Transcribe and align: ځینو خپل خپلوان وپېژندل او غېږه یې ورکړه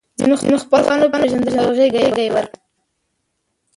ځینو 0.19 0.35
خپل 0.41 0.53
خپلوان 0.63 0.99
وپېژندل 1.01 1.55
او 1.63 1.69
غېږه 1.77 2.01
یې 2.23 2.33
ورکړه 2.35 2.57